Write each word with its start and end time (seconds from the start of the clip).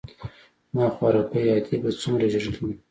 زما 0.71 0.87
خواركۍ 0.95 1.41
ادې 1.55 1.75
به 1.81 1.89
څومره 2.01 2.25
ژړلي 2.31 2.59
وي. 2.65 2.73